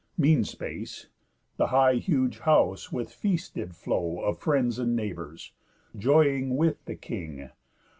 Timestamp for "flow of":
3.75-4.39